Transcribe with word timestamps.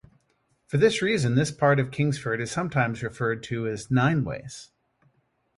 For 0.65 0.77
this 0.79 1.03
reason, 1.03 1.35
this 1.35 1.51
part 1.51 1.79
of 1.79 1.91
Kingsford 1.91 2.41
is 2.41 2.49
sometimes 2.49 3.03
referred 3.03 3.43
to 3.43 3.67
as 3.67 3.91
"nine-ways". 3.91 4.71